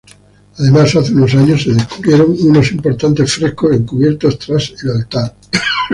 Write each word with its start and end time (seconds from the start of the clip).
Además, 0.57 0.95
hace 0.95 1.13
unos 1.13 1.35
años 1.35 1.61
se 1.61 1.73
descubrieron 1.73 2.35
unos 2.43 2.71
importantes 2.71 3.31
frescos 3.35 3.75
encubiertos 3.75 4.39
tras 4.39 4.73
el 4.81 4.89
altar. 4.89 5.35